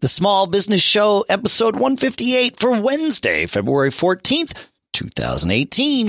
[0.00, 4.52] the Small Business Show, episode 158 for Wednesday, February 14th,
[4.92, 6.06] 2018.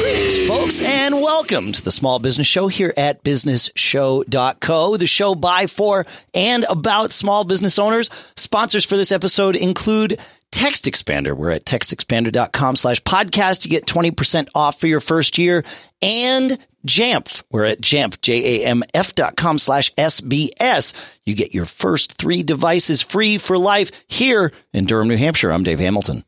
[0.00, 5.66] Greetings, folks, and welcome to the Small Business Show here at businessshow.co, the show by,
[5.66, 6.04] for,
[6.34, 8.10] and about small business owners.
[8.36, 10.18] Sponsors for this episode include
[10.52, 11.36] Text Expander.
[11.36, 13.64] We're at textexpander.com slash podcast.
[13.64, 15.64] You get 20% off for your first year.
[16.00, 17.42] And Jamf.
[17.50, 20.94] We're at Jamf, J-A-M-F dot com slash SBS.
[21.24, 25.50] You get your first three devices free for life here in Durham, New Hampshire.
[25.50, 26.24] I'm Dave Hamilton.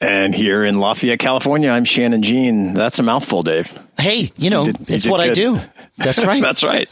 [0.00, 2.74] And here in Lafayette, California, I'm Shannon Jean.
[2.74, 3.72] That's a mouthful, Dave.
[3.98, 5.58] Hey, you know, You did- you it's what I do.
[5.96, 6.42] That's right.
[6.42, 6.88] That's right.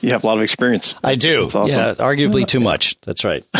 [0.00, 0.94] You have a lot of experience.
[1.02, 1.42] I do.
[1.42, 1.78] That's awesome.
[1.80, 2.96] Yeah, arguably too much.
[3.00, 3.44] That's right.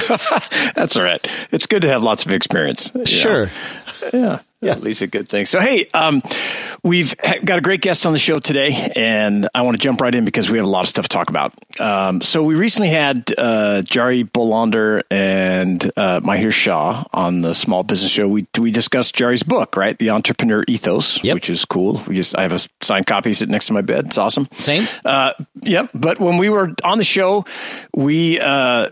[0.76, 1.26] That's all right.
[1.50, 2.92] It's good to have lots of experience.
[3.04, 3.46] Sure.
[3.46, 4.10] know.
[4.10, 4.40] Sure.
[4.64, 4.72] Yeah.
[4.72, 5.46] At least a good thing.
[5.46, 6.22] So, hey, um,
[6.82, 7.14] we've
[7.44, 10.24] got a great guest on the show today, and I want to jump right in
[10.24, 11.52] because we have a lot of stuff to talk about.
[11.78, 17.82] Um, so, we recently had uh, Jari Bolander and uh, Mihir Shah on the Small
[17.82, 18.26] Business Show.
[18.28, 21.34] We we discussed Jari's book, right, The Entrepreneur Ethos, Yep.
[21.34, 22.02] which is cool.
[22.06, 24.06] We just I have a signed copy sitting next to my bed.
[24.06, 24.48] It's awesome.
[24.52, 24.88] Same.
[25.04, 25.90] Uh, yep.
[25.94, 27.44] But when we were on the show,
[27.94, 28.88] we uh,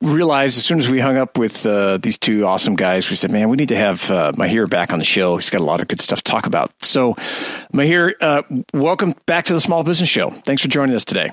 [0.00, 3.30] realized as soon as we hung up with uh, these two awesome guys, we said,
[3.32, 5.13] "Man, we need to have uh, Mahir back on the show.
[5.14, 7.14] He's got a lot of good stuff to talk about." So,
[7.72, 10.30] Mihir, uh, welcome back to the Small Business Show.
[10.30, 11.30] Thanks for joining us today.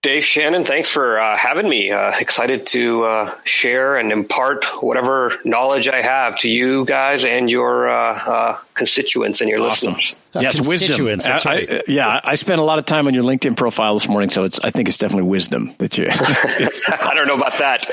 [0.00, 1.90] Dave Shannon, thanks for uh, having me.
[1.90, 7.50] Uh, excited to uh, share and impart whatever knowledge I have to you guys and
[7.50, 9.94] your uh, uh, constituents and your Awesome.
[9.94, 10.14] listeners.
[10.36, 10.86] Uh, yes, wisdom.
[10.88, 13.94] constituents, that's I- I- yeah, I spent a lot of time on your LinkedIn profile
[13.94, 16.06] this morning, so it's I think it's definitely wisdom that you.
[16.10, 17.84] I don't know about that.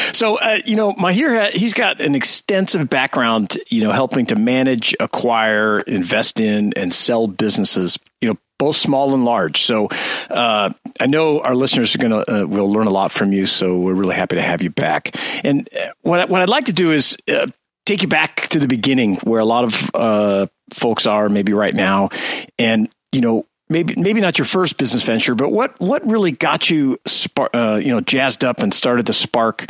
[0.14, 4.36] so uh, you know, Mihir ha- he's got an extensive background, you know, helping to
[4.36, 7.98] manage, acquire, invest in, and sell businesses.
[8.22, 9.62] You know, both small and large.
[9.62, 9.88] So
[10.30, 13.46] uh, I know our listeners are going to uh, will learn a lot from you.
[13.46, 15.16] So we're really happy to have you back.
[15.42, 17.16] And uh, what I, what I'd like to do is.
[17.26, 17.48] Uh,
[17.84, 21.74] Take you back to the beginning, where a lot of uh, folks are, maybe right
[21.74, 22.10] now,
[22.56, 26.70] and you know, maybe maybe not your first business venture, but what what really got
[26.70, 26.98] you
[27.52, 29.66] uh, you know jazzed up and started to spark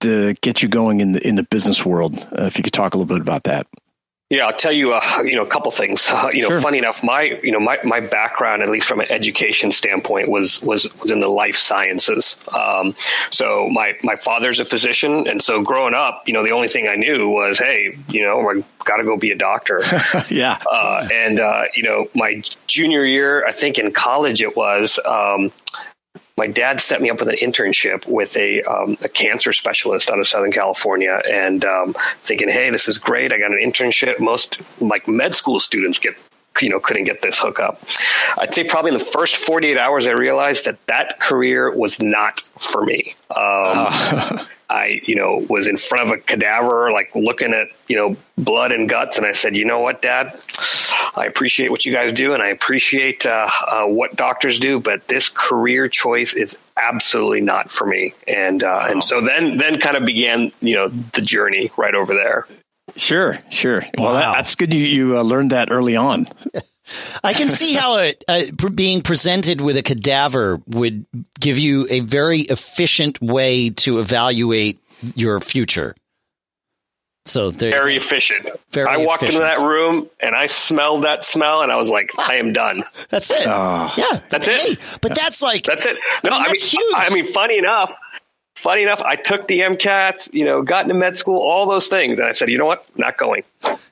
[0.00, 2.18] to get you going in the in the business world?
[2.32, 3.68] If you could talk a little bit about that.
[4.32, 6.08] Yeah, I'll tell you, uh, you know, a couple things.
[6.10, 6.60] Uh, you know, Sure.
[6.62, 10.62] funny enough, my, you know, my, my background, at least from an education standpoint, was
[10.62, 12.42] was was in the life sciences.
[12.56, 12.94] Um,
[13.30, 16.88] so my my father's a physician, and so growing up, you know, the only thing
[16.88, 19.82] I knew was, hey, you know, I got to go be a doctor.
[20.30, 24.98] yeah, uh, and uh, you know, my junior year, I think in college it was.
[25.04, 25.52] Um,
[26.36, 30.18] my dad set me up with an internship with a, um, a cancer specialist out
[30.18, 33.32] of Southern California, and um, thinking, "Hey, this is great!
[33.32, 36.14] I got an internship." Most like med school students get,
[36.60, 37.80] you know, couldn't get this hookup.
[38.38, 42.40] I'd say probably in the first 48 hours, I realized that that career was not
[42.40, 43.14] for me.
[43.30, 48.16] Um, I, you know, was in front of a cadaver, like looking at, you know,
[48.38, 49.18] blood and guts.
[49.18, 50.32] And I said, you know what, dad,
[51.14, 55.06] I appreciate what you guys do and I appreciate uh, uh, what doctors do, but
[55.08, 58.14] this career choice is absolutely not for me.
[58.26, 62.14] And, uh, and so then, then kind of began, you know, the journey right over
[62.14, 62.46] there.
[62.96, 63.84] sure, sure.
[63.98, 64.20] Well, Wow.
[64.20, 64.72] that, that's good.
[64.72, 66.28] You you uh, learned that early on.
[67.24, 68.42] I can see how it, uh,
[68.74, 71.06] being presented with a cadaver would
[71.38, 74.78] give you a very efficient way to evaluate
[75.14, 75.94] your future.
[77.24, 78.46] So there, Very efficient.
[78.72, 79.44] Very I walked efficient.
[79.44, 82.82] into that room and I smelled that smell and I was like, I am done.
[83.10, 83.46] that's it.
[83.46, 83.94] Ah.
[83.96, 84.98] yeah, That's it.
[85.00, 85.96] But that's like That's it.
[86.24, 86.94] No, I mean, I mean, that's huge.
[86.96, 87.94] I mean, funny enough,
[88.56, 92.18] funny enough, I took the MCATs, you know, got into med school, all those things,
[92.18, 93.44] and I said, you know what, not going.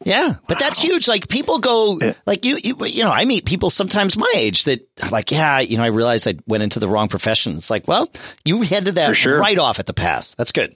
[0.05, 1.07] Yeah, but that's huge.
[1.07, 4.81] Like people go, like you, you, you know, I meet people sometimes my age that
[5.03, 7.57] are like, yeah, you know, I realized I went into the wrong profession.
[7.57, 8.11] It's like, well,
[8.45, 9.39] you headed that sure.
[9.39, 10.35] right off at the pass.
[10.35, 10.75] That's good.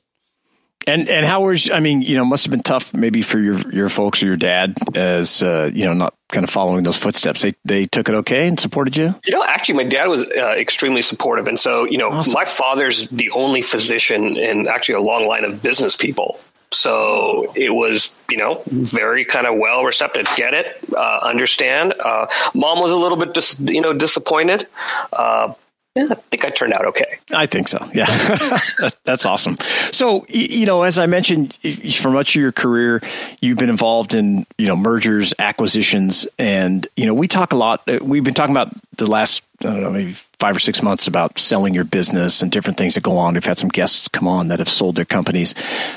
[0.86, 3.58] And and how was I mean you know must have been tough maybe for your
[3.72, 7.42] your folks or your dad as uh, you know not kind of following those footsteps.
[7.42, 9.14] They they took it okay and supported you.
[9.24, 12.34] You know, actually, my dad was uh, extremely supportive, and so you know, Awesome.
[12.34, 16.38] my father's the only physician in actually a long line of business people.
[16.72, 20.26] So it was, you know, very kind of well receptive.
[20.36, 21.94] Get it, uh, understand.
[22.04, 24.66] Uh, mom was a little bit, dis- you know, disappointed.
[25.12, 25.54] Uh,
[25.94, 27.18] yeah, I think I turned out okay.
[27.32, 27.88] I think so.
[27.94, 28.06] Yeah,
[29.04, 29.56] that's awesome.
[29.92, 31.54] So, you know, as I mentioned,
[31.94, 33.00] for much of your career,
[33.40, 37.88] you've been involved in you know mergers, acquisitions, and you know we talk a lot.
[37.88, 41.06] uh, We've been talking about the last I don't know maybe five or six months
[41.06, 43.34] about selling your business and different things that go on.
[43.34, 45.54] We've had some guests come on that have sold their companies.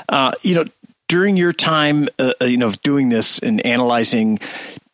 [0.08, 0.64] Uh, you know,
[1.08, 4.38] during your time, uh, uh, you know, doing this and analyzing,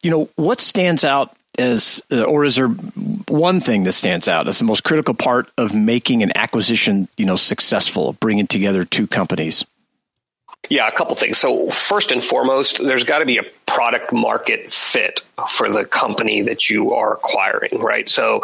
[0.03, 4.49] you know, what stands out as, uh, or is there one thing that stands out
[4.49, 9.07] as the most critical part of making an acquisition, you know, successful, bringing together two
[9.07, 9.65] companies?
[10.71, 11.39] Yeah, a couple things.
[11.39, 15.21] So first and foremost, there's got to be a product market fit
[15.51, 18.09] for the company that you are acquiring, right?
[18.09, 18.43] So,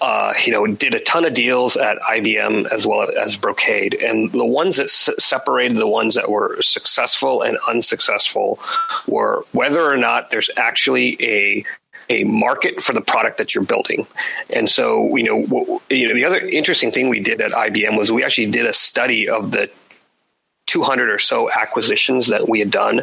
[0.00, 4.32] uh, you know, did a ton of deals at IBM as well as Brocade, and
[4.32, 8.58] the ones that s- separated the ones that were successful and unsuccessful
[9.06, 11.64] were whether or not there's actually a
[12.08, 14.04] a market for the product that you're building.
[14.50, 18.10] And so, you know, you know, the other interesting thing we did at IBM was
[18.10, 19.70] we actually did a study of the
[20.70, 23.02] 200 or so acquisitions that we had done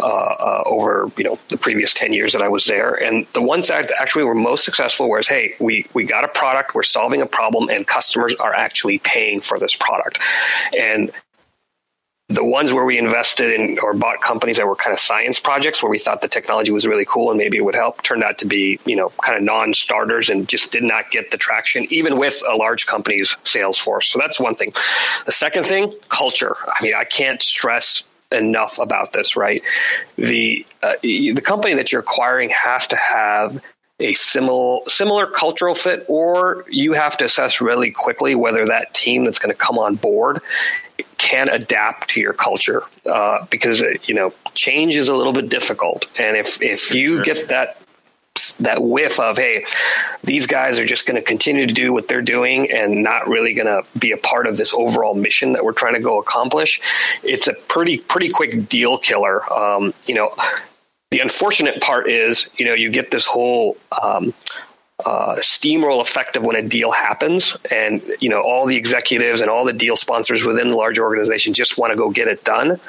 [0.00, 2.92] uh, uh, over you know the previous 10 years that I was there.
[2.94, 6.74] And the ones that actually were most successful was hey we we got a product
[6.74, 10.18] we're solving a problem and customers are actually paying for this product.
[10.78, 11.12] And
[12.28, 15.82] the ones where we invested in or bought companies that were kind of science projects
[15.82, 18.38] where we thought the technology was really cool and maybe it would help turned out
[18.38, 22.18] to be you know kind of non-starters and just did not get the traction even
[22.18, 24.08] with a large company's sales force.
[24.08, 24.72] So that's one thing.
[25.24, 26.56] The second thing culture.
[26.66, 29.62] I mean i can't stress enough about this right?
[30.16, 33.62] The uh, the company that you're acquiring has to have
[34.00, 39.24] a similar similar cultural fit or you have to assess really quickly whether that team
[39.24, 40.40] that's going to come on board
[41.18, 46.06] can adapt to your culture uh, because you know change is a little bit difficult.
[46.20, 47.80] And if if you get that
[48.60, 49.64] that whiff of hey
[50.22, 53.52] these guys are just going to continue to do what they're doing and not really
[53.52, 56.80] going to be a part of this overall mission that we're trying to go accomplish
[57.24, 59.42] it's a pretty pretty quick deal killer.
[59.52, 60.32] Um, you know
[61.10, 64.32] the unfortunate part is you know you get this whole um,
[65.04, 69.50] uh, steamroll effect of when a deal happens, and you know all the executives and
[69.50, 72.80] all the deal sponsors within the large organization just want to go get it done.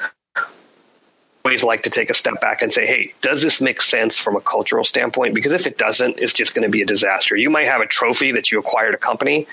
[1.44, 4.36] Always like to take a step back and say, "Hey, does this make sense from
[4.36, 7.36] a cultural standpoint?" Because if it doesn't, it's just going to be a disaster.
[7.36, 9.46] You might have a trophy that you acquired a company,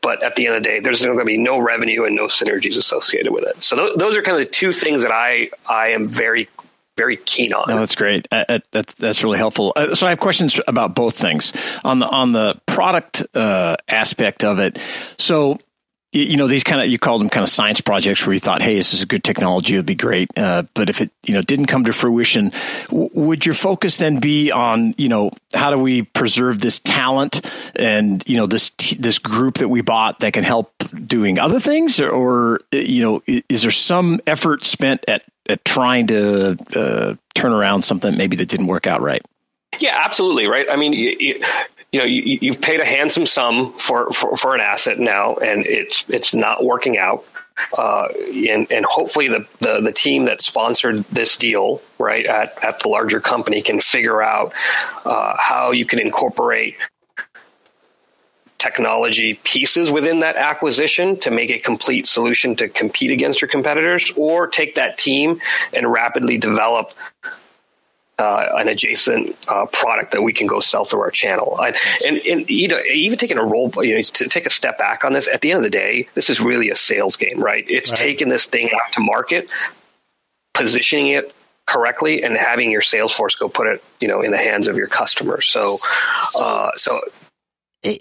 [0.00, 2.26] but at the end of the day, there's going to be no revenue and no
[2.26, 3.62] synergies associated with it.
[3.62, 6.48] So th- those are kind of the two things that I I am very
[6.96, 7.64] very keen on.
[7.68, 8.28] No, that's great.
[8.30, 9.72] Uh, that's that's really helpful.
[9.74, 11.52] Uh, so I have questions about both things
[11.84, 14.78] on the on the product uh, aspect of it.
[15.18, 15.58] So
[16.12, 18.62] you know these kind of you called them kind of science projects where you thought
[18.62, 21.34] hey this is a good technology it would be great uh, but if it you
[21.34, 22.50] know didn't come to fruition
[22.88, 27.40] w- would your focus then be on you know how do we preserve this talent
[27.76, 30.72] and you know this t- this group that we bought that can help
[31.06, 36.08] doing other things or, or you know is there some effort spent at at trying
[36.08, 39.22] to uh, turn around something maybe that didn't work out right
[39.78, 40.48] yeah, absolutely.
[40.48, 40.66] Right.
[40.70, 41.40] I mean, you,
[41.92, 45.66] you know, you, have paid a handsome sum for, for, for an asset now, and
[45.66, 47.24] it's it's not working out.
[47.76, 48.06] Uh,
[48.48, 52.88] and, and hopefully the, the, the team that sponsored this deal, right, at, at the
[52.88, 54.52] larger company can figure out
[55.04, 56.76] uh, how you can incorporate
[58.56, 64.12] technology pieces within that acquisition to make a complete solution to compete against your competitors,
[64.16, 65.40] or take that team
[65.72, 66.92] and rapidly develop
[68.20, 71.58] uh, an adjacent uh, product that we can go sell through our channel.
[71.60, 71.74] And,
[72.06, 75.04] and, and, you know, even taking a role, you know, to take a step back
[75.04, 77.64] on this, at the end of the day, this is really a sales game, right?
[77.66, 77.98] It's right.
[77.98, 79.48] taking this thing out to market,
[80.52, 81.34] positioning it
[81.66, 84.76] correctly, and having your sales force go put it, you know, in the hands of
[84.76, 85.48] your customers.
[85.48, 85.78] So,
[86.38, 86.92] uh, so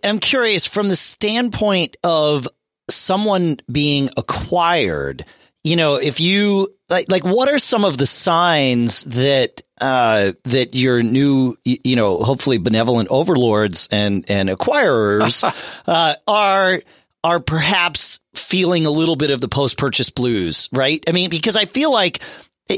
[0.03, 2.47] I'm curious from the standpoint of
[2.89, 5.25] someone being acquired
[5.63, 10.75] you know, if you like, like, what are some of the signs that uh, that
[10.75, 15.43] your new, you know, hopefully benevolent overlords and and acquirers
[15.87, 16.79] uh, are
[17.23, 21.03] are perhaps feeling a little bit of the post purchase blues, right?
[21.07, 22.19] I mean, because I feel like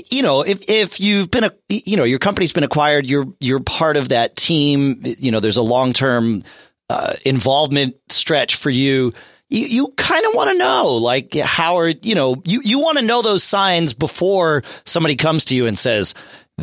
[0.10, 3.60] you know, if, if you've been a, you know, your company's been acquired, you're, you're
[3.60, 5.02] part of that team.
[5.04, 6.44] You know, there's a long term
[6.90, 9.14] uh, involvement stretch for you
[9.52, 12.98] you, you kind of want to know, like, how are, you know, you, you want
[12.98, 16.16] to know those signs before somebody comes to you and says,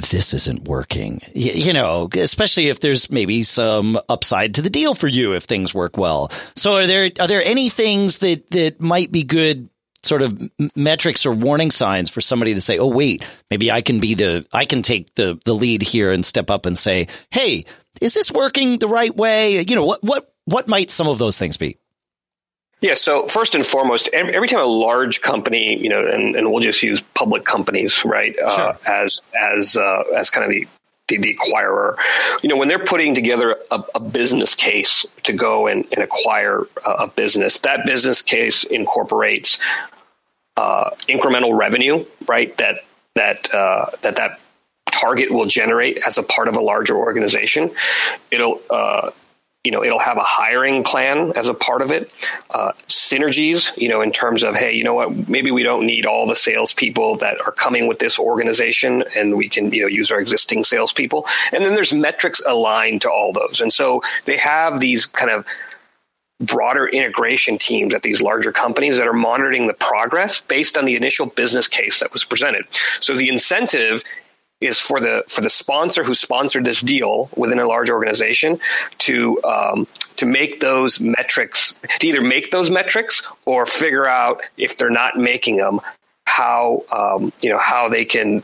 [0.02, 4.94] this isn't working, you, you, know, especially if there's maybe some upside to the deal
[4.94, 6.30] for you if things work well.
[6.56, 9.68] So are there, are there any things that, that might be good
[10.02, 14.00] sort of metrics or warning signs for somebody to say, oh, wait, maybe I can
[14.00, 17.64] be the, I can take the, the lead here and step up and say, hey,
[18.00, 19.60] is this working the right way?
[19.60, 21.78] You know, what, what, what might some of those things be?
[22.80, 22.94] Yeah.
[22.94, 26.82] So first and foremost, every time a large company, you know, and, and we'll just
[26.82, 28.92] use public companies, right, uh, sure.
[28.92, 30.66] as as uh, as kind of the,
[31.08, 31.96] the, the acquirer,
[32.42, 36.62] you know, when they're putting together a, a business case to go and, and acquire
[36.86, 39.58] a, a business, that business case incorporates
[40.56, 42.56] uh, incremental revenue, right?
[42.58, 42.78] That
[43.14, 44.38] that uh, that that
[44.92, 47.70] target will generate as a part of a larger organization.
[48.30, 49.10] It'll uh,
[49.68, 52.10] you know it'll have a hiring plan as a part of it.
[52.48, 56.06] Uh, synergies you know in terms of hey you know what maybe we don't need
[56.06, 60.10] all the salespeople that are coming with this organization and we can you know use
[60.10, 61.26] our existing salespeople.
[61.52, 63.60] And then there's metrics aligned to all those.
[63.60, 65.44] And so they have these kind of
[66.40, 70.96] broader integration teams at these larger companies that are monitoring the progress based on the
[70.96, 72.64] initial business case that was presented.
[73.00, 74.02] So the incentive
[74.60, 78.58] is for the for the sponsor who sponsored this deal within a large organization
[78.98, 79.86] to um,
[80.16, 85.16] to make those metrics to either make those metrics or figure out if they're not
[85.16, 85.80] making them
[86.24, 88.42] how um, you know how they can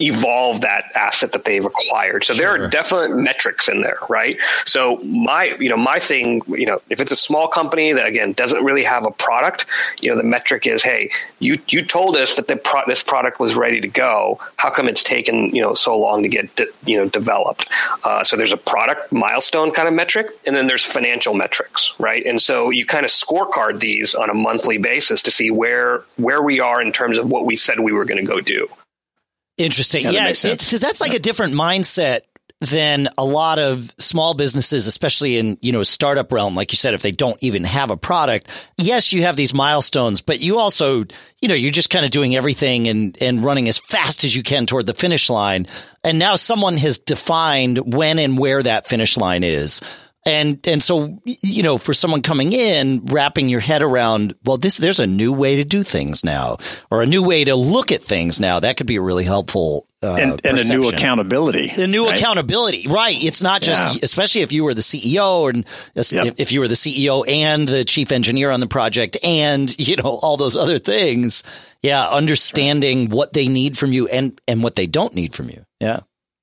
[0.00, 2.22] evolve that asset that they've acquired.
[2.22, 2.56] So sure.
[2.56, 4.38] there are definite metrics in there, right?
[4.64, 8.32] So my, you know, my thing, you know, if it's a small company that again
[8.32, 9.66] doesn't really have a product,
[10.00, 13.40] you know, the metric is, hey, you you told us that the pro- this product
[13.40, 14.38] was ready to go.
[14.56, 17.68] How come it's taken you know so long to get de- you know developed?
[18.04, 22.24] Uh, so there's a product milestone kind of metric, and then there's financial metrics, right?
[22.24, 26.42] And so you kind of scorecard these on a monthly basis to see where where
[26.42, 28.68] we are in terms of what we said we were going to go do.
[29.58, 30.04] Interesting.
[30.04, 31.18] Yeah, because that's like yeah.
[31.18, 32.20] a different mindset
[32.60, 36.56] than a lot of small businesses, especially in, you know, startup realm.
[36.56, 40.22] Like you said, if they don't even have a product, yes, you have these milestones,
[40.22, 41.04] but you also,
[41.40, 44.42] you know, you're just kind of doing everything and, and running as fast as you
[44.42, 45.66] can toward the finish line.
[46.02, 49.80] And now someone has defined when and where that finish line is.
[50.28, 54.76] And and so you know, for someone coming in, wrapping your head around, well, this
[54.76, 56.58] there's a new way to do things now,
[56.90, 58.60] or a new way to look at things now.
[58.60, 61.72] That could be a really helpful uh, and, and a new accountability.
[61.74, 62.16] The new right?
[62.16, 63.16] accountability, right?
[63.16, 63.94] It's not just, yeah.
[64.02, 65.64] especially if you were the CEO, and
[66.12, 66.34] yep.
[66.36, 70.18] if you were the CEO and the chief engineer on the project, and you know
[70.22, 71.42] all those other things.
[71.82, 75.64] Yeah, understanding what they need from you and and what they don't need from you.
[75.80, 76.00] Yeah.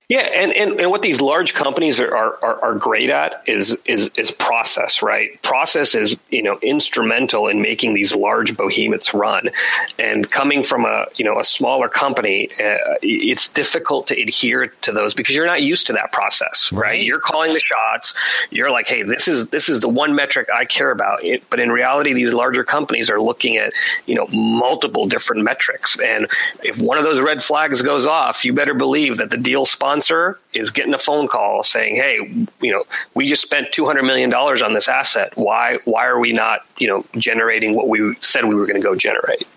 [0.08, 4.12] Yeah, and, and, and what these large companies are, are, are great at is, is
[4.16, 5.42] is process, right?
[5.42, 9.50] Process is you know instrumental in making these large behemoths run.
[9.98, 14.92] And coming from a you know a smaller company, uh, it's difficult to adhere to
[14.92, 16.82] those because you're not used to that process, right?
[16.82, 17.02] right?
[17.02, 18.14] You're calling the shots.
[18.52, 21.24] You're like, hey, this is this is the one metric I care about.
[21.24, 23.74] It, but in reality, these larger companies are looking at
[24.06, 26.28] you know multiple different metrics, and
[26.62, 29.95] if one of those red flags goes off, you better believe that the deal sponsor
[29.96, 32.18] sponsor is getting a phone call saying, "Hey,
[32.62, 32.84] you know,
[33.14, 35.34] we just spent two hundred million dollars on this asset.
[35.36, 38.84] Why why are we not you know generating what we said we were going to
[38.86, 39.48] go generate?"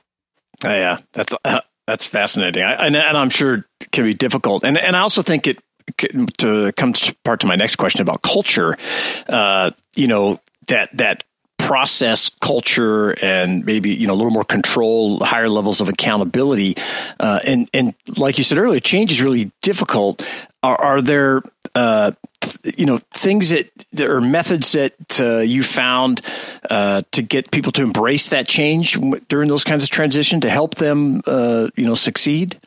[0.64, 4.64] Oh, yeah, that's uh, that's fascinating, I, and, and I'm sure it can be difficult,
[4.64, 5.58] and and I also think it
[6.38, 8.76] to come to part to my next question about culture.
[9.28, 11.24] Uh, you know that that
[11.58, 16.76] process culture and maybe you know a little more control, higher levels of accountability,
[17.20, 20.26] uh, and and like you said earlier, change is really difficult.
[20.62, 21.42] Are, are there
[21.74, 22.12] uh,
[22.64, 26.22] you know things that or methods that uh, you found
[26.70, 28.98] uh, to get people to embrace that change
[29.28, 32.58] during those kinds of transition to help them uh, you know succeed?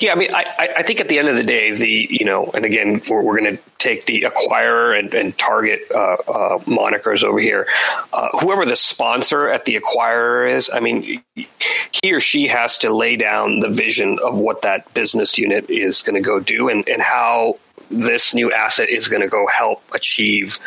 [0.00, 2.50] Yeah, I mean, I, I think at the end of the day, the you know,
[2.54, 7.22] and again, we're, we're going to take the acquirer and, and target uh, uh, monikers
[7.22, 7.66] over here.
[8.12, 12.92] Uh, whoever the sponsor at the acquirer is, I mean, he or she has to
[12.92, 16.86] lay down the vision of what that business unit is going to go do and,
[16.88, 20.58] and how this new asset is going to go help achieve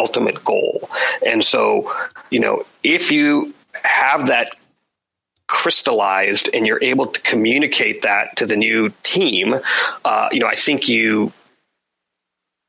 [0.00, 0.90] ultimate goal.
[1.24, 1.92] And so,
[2.30, 3.54] you know, if you
[3.84, 4.50] have that
[5.52, 9.54] crystallized and you're able to communicate that to the new team,
[10.02, 11.30] uh, you know, I think you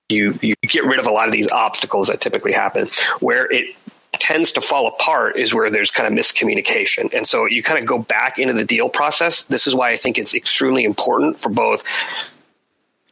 [0.09, 2.89] you you get rid of a lot of these obstacles that typically happen.
[3.21, 3.73] Where it
[4.11, 7.13] tends to fall apart is where there's kind of miscommunication.
[7.13, 9.43] And so you kind of go back into the deal process.
[9.45, 11.85] This is why I think it's extremely important for both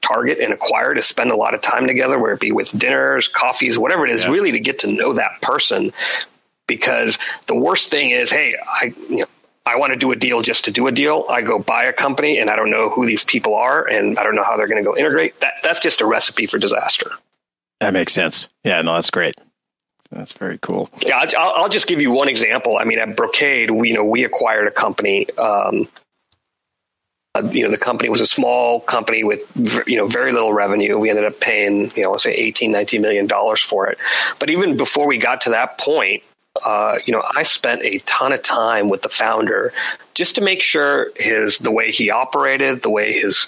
[0.02, 3.30] target and acquire to spend a lot of time together, where it be with dinners,
[3.30, 4.32] coffees, whatever it is, yeah.
[4.32, 5.94] really to get to know that person.
[6.68, 9.26] Because the worst thing is, hey, I you know,
[9.66, 11.26] I want to do a deal just to do a deal.
[11.30, 14.24] I go buy a company and I don't know who these people are and I
[14.24, 15.40] don't know how they're going to go integrate.
[15.42, 17.12] That that's just a recipe for disaster.
[17.80, 18.48] That makes sense.
[18.64, 19.36] Yeah, no, that's great.
[20.12, 20.90] That's very cool.
[21.06, 22.78] Yeah, I'll, I'll just give you one example.
[22.78, 25.28] I mean, at Brocade, we you know we acquired a company.
[25.38, 25.88] Um,
[27.34, 29.50] uh, you know, the company was a small company with
[29.88, 31.00] you know very little revenue.
[31.00, 34.00] We ended up paying you know let's say 18, 19 million dollars for it.
[34.38, 36.24] But even before we got to that point,
[36.66, 39.74] uh, you know, I spent a ton of time with the founder
[40.14, 43.48] just to make sure his the way he operated, the way his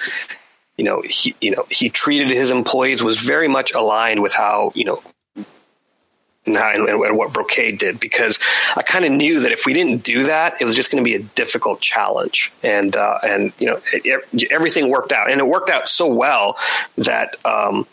[0.78, 4.72] you know he you know he treated his employees was very much aligned with how
[4.74, 5.04] you know
[6.46, 8.40] and, and, what Brocade did because
[8.76, 11.06] I kind of knew that if we didn't do that, it was just going to
[11.06, 12.52] be a difficult challenge.
[12.64, 16.14] And uh, and you know it, it, everything worked out, and it worked out so
[16.14, 16.58] well
[16.98, 17.36] that.
[17.46, 17.86] Um,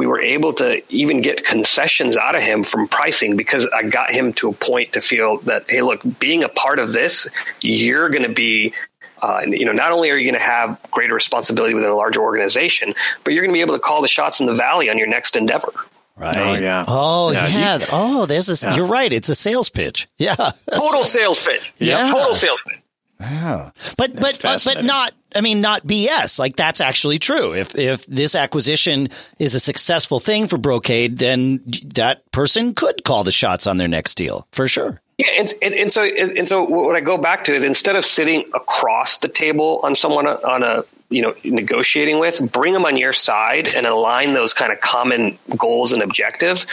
[0.00, 4.10] we were able to even get concessions out of him from pricing because I got
[4.10, 7.28] him to a point to feel that, hey, look, being a part of this,
[7.60, 8.72] you're going to be
[9.20, 12.22] uh, you know, not only are you going to have greater responsibility within a larger
[12.22, 14.96] organization, but you're going to be able to call the shots in the valley on
[14.96, 15.70] your next endeavor.
[16.16, 16.34] Right.
[16.38, 16.84] Oh, yeah.
[16.88, 17.76] Oh Yeah, yeah.
[17.80, 18.66] you- oh, there's a.
[18.66, 18.76] Yeah.
[18.76, 19.12] You're right.
[19.12, 20.08] It's a sales pitch.
[20.16, 20.34] Yeah.
[20.72, 21.74] Total sales pitch.
[21.78, 22.10] Yeah.
[22.10, 22.78] Total sales pitch.
[23.20, 23.70] Oh.
[23.98, 26.38] But but but, but not I mean not BS.
[26.38, 27.54] Like that's actually true.
[27.54, 29.08] If if this acquisition
[29.38, 31.60] is a successful thing for Brocade, then
[31.94, 35.00] that person could call the shots on their next deal for sure.
[35.18, 38.06] Yeah, and, and, and so and so what I go back to is instead of
[38.06, 42.96] sitting across the table on someone on a you know negotiating with, bring them on
[42.96, 46.66] your side and align those kind of common goals and objectives.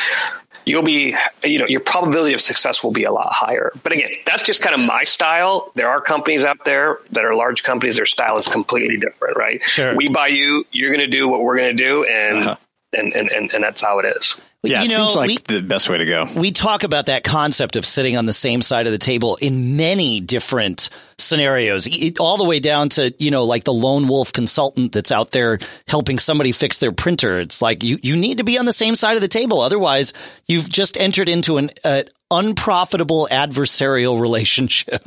[0.67, 3.71] You'll be, you know, your probability of success will be a lot higher.
[3.83, 5.71] But again, that's just kind of my style.
[5.75, 7.95] There are companies out there that are large companies.
[7.95, 9.63] Their style is completely different, right?
[9.63, 9.95] Sure.
[9.95, 12.55] We buy you, you're going to do what we're going to do, and, Uh-huh.
[12.93, 14.35] and, and and and that's how it is.
[14.69, 16.27] Yeah, you it know, seems like we, the best way to go.
[16.35, 19.77] we talk about that concept of sitting on the same side of the table in
[19.77, 24.31] many different scenarios, it, all the way down to, you know, like the lone wolf
[24.33, 27.39] consultant that's out there helping somebody fix their printer.
[27.39, 29.61] It's like you, you need to be on the same side of the table.
[29.61, 30.13] Otherwise,
[30.45, 35.03] you've just entered into an uh, unprofitable adversarial relationship.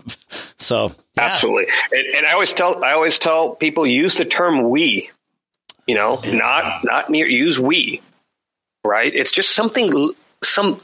[0.58, 1.24] So, yeah.
[1.24, 1.66] Absolutely.
[1.92, 5.10] And, and I always tell I always tell people use the term we.
[5.86, 8.00] You know, not not near use we.
[8.84, 9.12] Right?
[9.14, 10.10] It's just something
[10.42, 10.80] some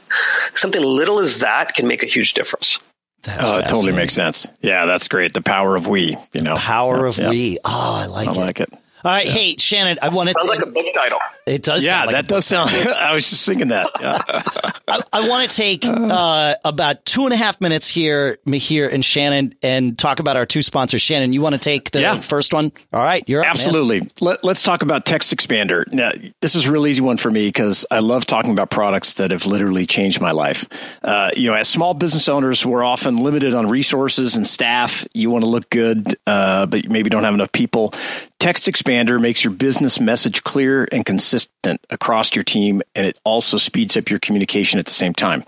[0.53, 2.79] something little as that can make a huge difference.
[3.23, 4.47] That's uh, it totally makes sense.
[4.61, 5.33] Yeah, that's great.
[5.33, 6.53] The power of we, you know.
[6.55, 7.29] Power Yeah, of yeah.
[7.29, 7.57] we.
[7.65, 8.37] Oh, I like it.
[8.37, 8.45] I it.
[8.45, 8.73] like it.
[9.03, 9.27] All right.
[9.27, 10.49] Hey, Shannon, I wanted Sounds to.
[10.59, 11.19] like a book title.
[11.45, 11.83] it does.
[11.85, 12.69] Yeah, sound like a that does sound.
[12.97, 13.89] I was just thinking that.
[14.01, 14.17] Yeah.
[14.87, 19.05] I, I want to take uh, about two and a half minutes here, Mihir and
[19.05, 21.01] Shannon, and talk about our two sponsors.
[21.01, 22.19] Shannon, you want to take the Yeah.
[22.19, 22.71] first one?
[22.91, 23.51] All right, you're up, man.
[23.51, 24.09] Absolutely.
[24.19, 25.91] Let, let's talk about Text Expander.
[25.93, 26.11] Now,
[26.41, 29.29] this is a real easy one for me because I love talking about products that
[29.31, 30.65] have literally changed my life.
[31.03, 35.05] Uh, you know, as small business owners, we're often limited on resources and staff.
[35.13, 37.93] You want to look good, uh, but you maybe don't have enough people.
[38.39, 43.57] Text Expander makes your business message clear and consistent across your team, and it also
[43.57, 45.43] speeds up your communication at the same time.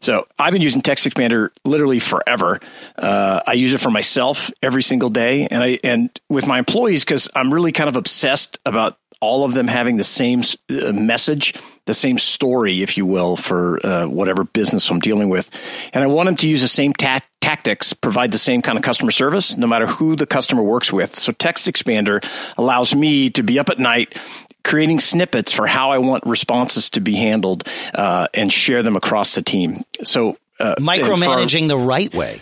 [0.00, 2.60] So I've been using Text Expander literally forever.
[2.96, 7.04] Uh, I use it for myself every single day, and I and with my employees
[7.04, 11.54] because I'm really kind of obsessed about all of them having the same uh, message,
[11.86, 15.50] the same story, if you will, for uh, whatever business I'm dealing with.
[15.92, 18.84] And I want them to use the same ta- tactics, provide the same kind of
[18.84, 21.18] customer service, no matter who the customer works with.
[21.18, 22.24] So Text Expander
[22.56, 24.18] allows me to be up at night
[24.64, 29.34] creating snippets for how I want responses to be handled uh, and share them across
[29.34, 29.84] the team.
[30.02, 32.40] So uh, Micromanaging the right way.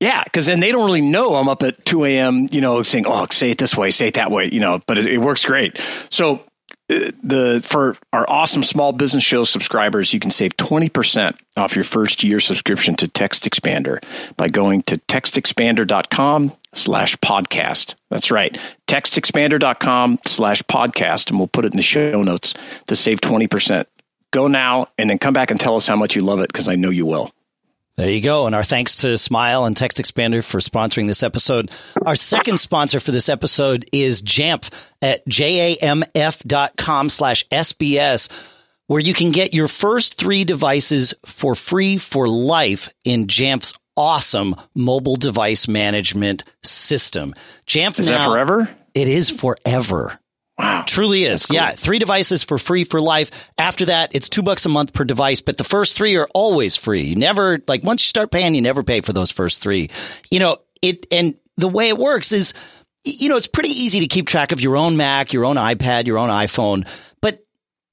[0.00, 3.04] yeah, because then they don't really know I'm up at 2 a.m., you know, saying,
[3.06, 5.44] oh, say it this way, say it that way, you know, but it, it works
[5.44, 5.78] great.
[6.08, 6.42] So
[6.90, 12.24] the for our awesome small business show subscribers, you can save 20% off your first
[12.24, 14.02] year subscription to Text Expander
[14.36, 17.94] by going to textexpander.com slash podcast.
[18.08, 18.58] That's right.
[18.86, 22.54] Textexpander.com slash podcast, and we'll put it in the show notes
[22.88, 23.86] to save 20%.
[24.32, 26.68] Go now and then come back and tell us how much you love it because
[26.68, 27.32] I know you will.
[28.00, 28.46] There you go.
[28.46, 31.70] And our thanks to Smile and Text Expander for sponsoring this episode.
[32.06, 38.30] Our second sponsor for this episode is Jamf at jamf.com slash SBS,
[38.86, 44.56] where you can get your first three devices for free for life in Jamf's awesome
[44.74, 47.34] mobile device management system.
[47.66, 48.70] Jamf Is now, that forever?
[48.94, 50.18] It is forever.
[50.60, 50.84] Wow.
[50.86, 51.46] Truly is.
[51.46, 51.54] cool.
[51.56, 51.70] Yeah.
[51.70, 53.50] Three devices for free for life.
[53.56, 56.76] After that, it's two bucks a month per device, but the first three are always
[56.76, 57.02] free.
[57.02, 59.88] You never, like, once you start paying, you never pay for those first three.
[60.30, 62.52] You know, it, and the way it works is,
[63.04, 66.06] you know, it's pretty easy to keep track of your own Mac, your own iPad,
[66.06, 66.86] your own iPhone.
[67.22, 67.42] But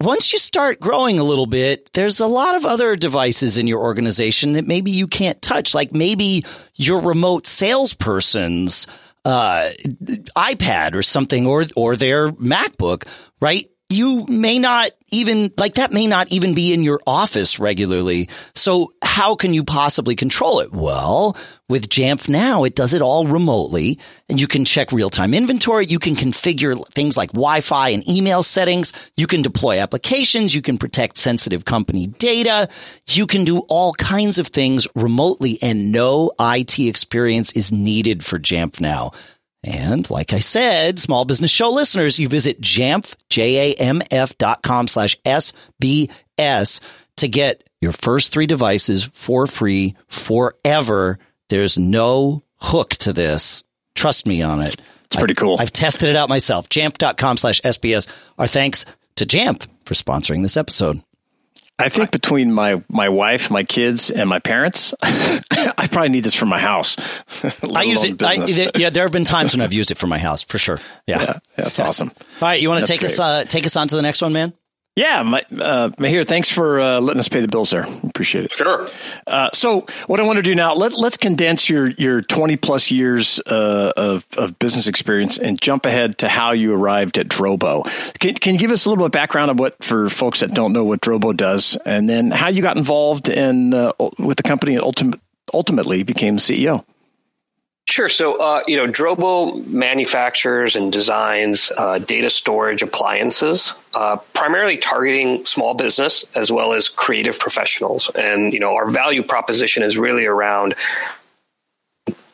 [0.01, 3.79] once you start growing a little bit, there's a lot of other devices in your
[3.79, 5.73] organization that maybe you can't touch.
[5.73, 6.43] Like maybe
[6.75, 8.87] your remote salesperson's
[9.25, 9.69] uh,
[10.35, 13.07] iPad or something, or or their MacBook,
[13.39, 13.69] right?
[13.89, 18.27] You may not even like that may not even be in your office regularly.
[18.53, 20.73] So how can you possibly control it?
[20.73, 21.37] Well,
[21.69, 23.97] with Jamf now, it does it all remotely
[24.27, 25.85] and you can check real time inventory.
[25.85, 28.91] You can configure things like Wi-Fi and email settings.
[29.15, 30.53] You can deploy applications.
[30.53, 32.67] You can protect sensitive company data.
[33.07, 38.37] You can do all kinds of things remotely and no IT experience is needed for
[38.37, 39.13] Jamf now.
[39.67, 45.17] And like I said, small business show listeners, you visit jamf, J-A-M-F dot com slash
[45.25, 46.81] S-B-S
[47.17, 51.19] to get your first three devices for free forever.
[51.49, 53.63] There's no hook to this.
[53.93, 54.79] Trust me on it.
[55.05, 55.57] It's pretty cool.
[55.59, 56.69] I've tested it out myself.
[56.69, 58.07] Jamf.com slash SBS.
[58.37, 61.01] Our thanks to Jamf for sponsoring this episode.
[61.79, 66.33] I think between my, my wife, my kids, and my parents, I probably need this
[66.33, 66.97] for my house.
[67.43, 68.23] I use it.
[68.23, 70.79] I, yeah, there have been times when I've used it for my house for sure.
[71.05, 71.87] Yeah, yeah that's yeah.
[71.87, 72.11] awesome.
[72.17, 73.11] All right, you want to take great.
[73.11, 74.53] us uh, take us on to the next one, man?
[74.97, 77.83] Yeah, my, uh, Mihir, thanks for uh, letting us pay the bills there.
[77.83, 78.51] Appreciate it.
[78.51, 78.87] Sure.
[79.27, 82.89] Uh, so, what I want to do now, let, let's condense your, your 20 plus
[82.89, 87.83] years uh, of, of business experience and jump ahead to how you arrived at Drobo.
[88.17, 90.55] Can, can you give us a little bit of background of what, for folks that
[90.55, 94.43] don't know what Drobo does, and then how you got involved in uh, with the
[94.43, 95.19] company and ultim-
[95.53, 96.83] ultimately became CEO?
[97.89, 98.09] Sure.
[98.09, 105.45] So, uh, you know, Drobo manufactures and designs uh, data storage appliances, uh, primarily targeting
[105.45, 108.11] small business as well as creative professionals.
[108.13, 110.75] And, you know, our value proposition is really around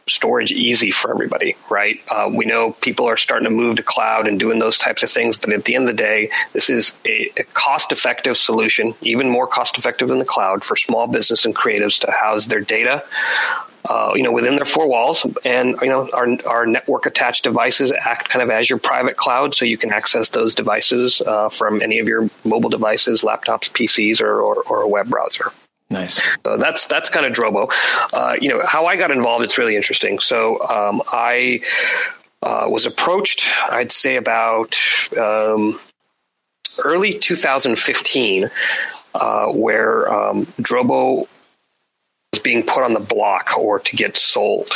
[0.09, 1.99] storage easy for everybody, right?
[2.09, 5.09] Uh, we know people are starting to move to cloud and doing those types of
[5.11, 8.95] things, but at the end of the day, this is a, a cost effective solution,
[9.01, 12.59] even more cost effective than the cloud for small business and creatives to house their
[12.59, 13.03] data
[13.89, 15.25] uh, you know, within their four walls.
[15.45, 19.53] And, you know, our, our network attached devices act kind of as your private cloud.
[19.55, 24.21] So you can access those devices uh, from any of your mobile devices, laptops, PCs,
[24.21, 25.51] or, or, or a web browser.
[25.89, 26.21] Nice.
[26.43, 27.71] So that's that's kind of Drobo.
[28.11, 29.43] Uh, you know how I got involved.
[29.43, 30.17] It's really interesting.
[30.17, 31.59] So um, I
[32.41, 33.47] uh, was approached.
[33.69, 34.75] I'd say about
[35.19, 35.79] um,
[36.83, 38.49] early 2015,
[39.13, 41.27] uh, where um, Drobo
[42.43, 44.69] being put on the block or to get sold.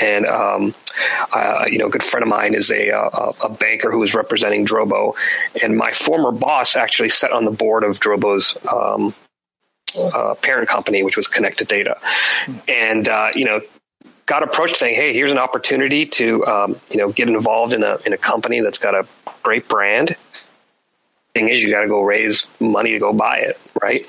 [0.00, 0.74] And um,
[1.34, 4.14] uh, you know, a good friend of mine is a, a, a banker who is
[4.14, 5.14] representing Drobo,
[5.62, 9.14] and my former boss actually sat on the board of Drobo's um,
[9.98, 11.98] uh, parent company, which was Connected Data,
[12.66, 13.60] and uh, you know,
[14.24, 17.98] got approached saying, "Hey, here's an opportunity to um, you know get involved in a
[18.06, 19.06] in a company that's got a
[19.42, 20.16] great brand
[21.34, 24.06] thing is you got to go raise money to go buy it right?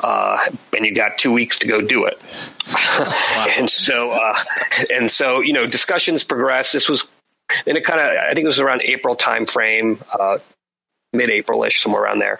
[0.00, 0.38] Uh,
[0.76, 2.20] and you got two weeks to go do it.
[3.58, 4.44] And so uh,
[4.92, 7.08] and so you know discussions progress this was
[7.66, 10.38] and it kind of i think it was around april time frame uh,
[11.12, 12.38] mid-april-ish somewhere around there.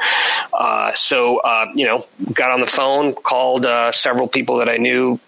[0.53, 4.77] Uh, so uh, you know got on the phone called uh, several people that i
[4.77, 5.19] knew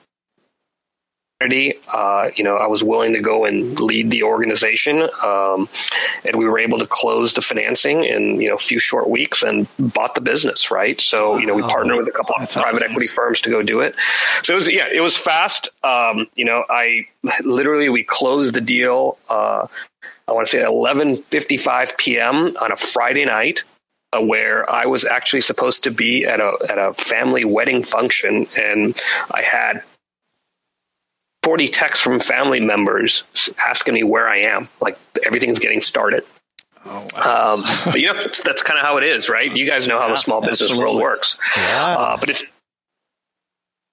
[1.43, 5.71] uh, you know, I was willing to go and lead the organization, um,
[6.25, 9.43] and we were able to close the financing in you know a few short weeks
[9.43, 10.71] and bought the business.
[10.71, 13.63] Right, so you know we partnered with a couple of private equity firms to go
[13.63, 13.95] do it.
[14.43, 15.71] So it was yeah, it was fast.
[15.83, 17.07] Um, you know, I
[17.43, 19.17] literally we closed the deal.
[19.31, 19.67] Uh,
[20.29, 22.55] I want to say 11:55 p.m.
[22.63, 23.65] on a Friday night.
[24.13, 28.49] Uh, where I was actually supposed to be at a at a family wedding function,
[28.59, 29.01] and
[29.31, 29.85] I had
[31.51, 33.25] 40 texts from family members
[33.67, 34.69] asking me where I am.
[34.81, 36.23] Like everything's getting started.
[36.87, 37.55] Oh, wow.
[37.55, 39.53] um, but you know, that's kind of how it is, right?
[39.53, 40.85] You guys know how yeah, the small business absolutely.
[40.85, 41.37] world works.
[41.57, 41.97] Yeah.
[41.99, 42.45] Uh, but it's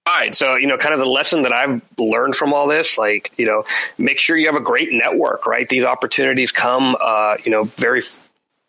[0.06, 0.32] all right.
[0.36, 3.46] So, you know, kind of the lesson that I've learned from all this, like, you
[3.46, 3.64] know,
[3.98, 5.68] make sure you have a great network, right?
[5.68, 8.02] These opportunities come, uh, you know, very,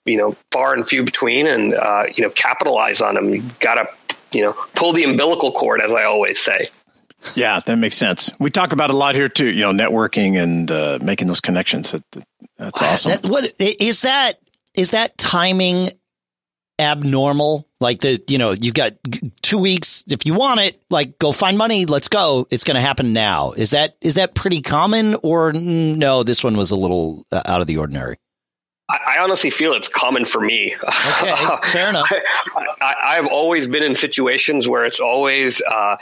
[0.06, 3.30] you know, far and few between and, uh, you know, capitalize on them.
[3.30, 6.69] You got to, you know, pull the umbilical cord, as I always say.
[7.36, 8.32] Yeah, that makes sense.
[8.39, 11.91] We talk about a lot here too, you know, networking and uh, making those connections.
[11.91, 12.03] That,
[12.58, 13.12] that's awesome.
[13.12, 14.39] That, what is that?
[14.73, 15.89] Is that timing
[16.79, 17.67] abnormal?
[17.82, 18.93] Like the, you know, you've got
[19.41, 20.03] two weeks.
[20.08, 21.86] If you want it, like go find money.
[21.86, 22.47] Let's go.
[22.49, 23.51] It's going to happen now.
[23.51, 26.23] Is that is that pretty common, or no?
[26.23, 28.17] This one was a little uh, out of the ordinary.
[28.89, 30.75] I honestly feel it's common for me.
[30.82, 31.36] Okay,
[31.71, 32.12] fair enough.
[32.82, 35.97] I, have always been in situations where it's always, uh,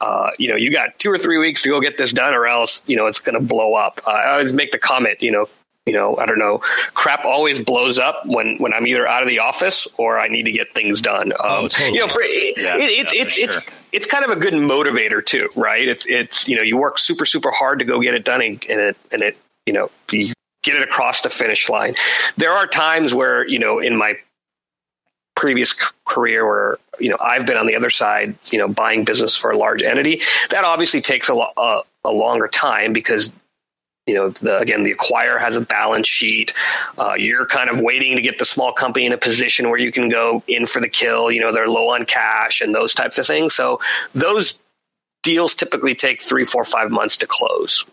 [0.00, 2.46] uh, you know, you got two or three weeks to go get this done, or
[2.46, 4.00] else, you know, it's going to blow up.
[4.06, 5.46] Uh, I always make the comment, you know,
[5.84, 6.58] you know, I don't know,
[6.94, 10.44] crap always blows up when, when I'm either out of the office or I need
[10.44, 11.32] to get things done.
[11.38, 11.94] Oh, um, oh, totally.
[11.94, 13.44] You know, for, it, yeah, it, it, it's, sure.
[13.44, 15.86] it's, it's kind of a good motivator too, right?
[15.86, 18.64] It's, it's, you know, you work super, super hard to go get it done and,
[18.70, 21.94] and it, and it, you know, you get it across the finish line.
[22.36, 24.16] There are times where, you know, in my
[25.34, 29.36] previous career where you know I've been on the other side, you know, buying business
[29.36, 30.20] for a large entity.
[30.50, 33.32] That obviously takes a, a, a longer time because
[34.06, 36.52] you know the, again the acquirer has a balance sheet.
[36.98, 39.92] Uh, you're kind of waiting to get the small company in a position where you
[39.92, 41.30] can go in for the kill.
[41.30, 43.54] You know they're low on cash and those types of things.
[43.54, 43.80] So
[44.14, 44.62] those
[45.22, 47.86] deals typically take three, four, five months to close.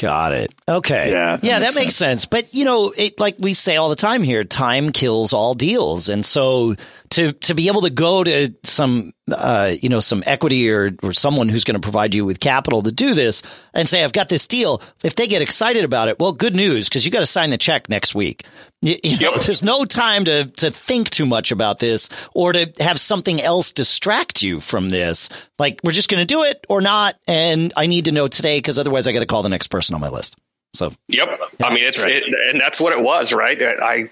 [0.00, 0.52] Got it.
[0.68, 1.12] Okay.
[1.12, 1.36] Yeah.
[1.36, 2.22] That yeah, makes that makes sense.
[2.22, 2.26] sense.
[2.26, 6.08] But you know, it, like we say all the time here, time kills all deals.
[6.08, 6.74] And so
[7.14, 11.12] to to be able to go to some uh, you know some equity or or
[11.12, 14.28] someone who's going to provide you with capital to do this and say I've got
[14.28, 14.82] this deal.
[15.02, 17.58] If they get excited about it, well, good news because you got to sign the
[17.58, 18.44] check next week.
[18.82, 22.72] You, you know, there's no time to to think too much about this or to
[22.80, 25.28] have something else distract you from this.
[25.58, 28.58] Like we're just going to do it or not, and I need to know today
[28.58, 30.36] because otherwise I got to call the next person on my list.
[30.74, 31.28] So, yep.
[31.60, 32.12] Yeah, I mean, it's right.
[32.12, 33.62] it, and that's what it was, right?
[33.62, 34.10] I,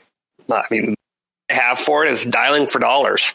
[0.48, 0.94] I mean,
[1.52, 3.34] have for it is dialing for dollars.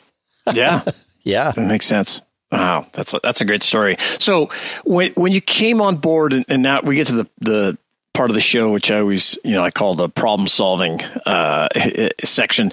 [0.54, 0.84] Yeah,
[1.24, 2.22] yeah, that makes sense.
[2.52, 3.98] Wow, that's a, that's a great story.
[4.20, 4.50] So
[4.86, 7.78] when when you came on board, and, and now we get to the the
[8.14, 11.68] part of the show which I always you know I call the problem solving uh,
[12.24, 12.72] section.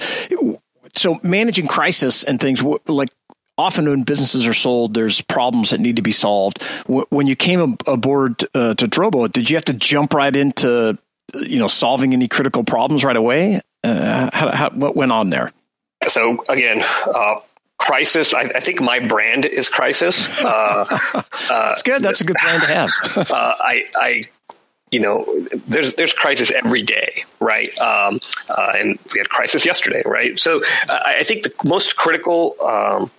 [0.94, 3.10] So managing crisis and things like
[3.58, 6.62] often when businesses are sold, there's problems that need to be solved.
[6.86, 10.98] When you came aboard uh, to Drobo, did you have to jump right into
[11.34, 13.60] you know solving any critical problems right away?
[13.84, 15.52] Uh, how, how, what went on there?
[16.08, 17.36] So again, uh,
[17.78, 18.32] crisis.
[18.34, 20.28] I, I, think my brand is crisis.
[20.42, 20.98] Uh,
[21.48, 22.02] That's good.
[22.02, 22.90] That's a good brand to have.
[23.30, 24.24] Uh, I, I
[24.90, 25.26] you know,
[25.66, 27.76] there's there's crisis every day, right?
[27.80, 30.38] Um, uh, and we had crisis yesterday, right?
[30.38, 33.10] So uh, I think the most critical um,